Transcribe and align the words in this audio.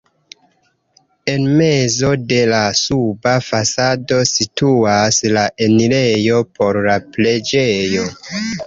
En 1.33 1.43
mezo 1.59 2.09
de 2.31 2.39
la 2.53 2.63
suba 2.81 3.35
fasado 3.51 4.19
situas 4.33 5.23
la 5.37 5.47
enirejo 5.69 6.45
por 6.59 6.83
la 6.91 7.01
preĝejo. 7.17 8.13